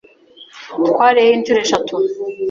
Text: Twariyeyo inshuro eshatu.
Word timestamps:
Twariyeyo 0.87 1.33
inshuro 1.37 1.59
eshatu. 1.65 1.93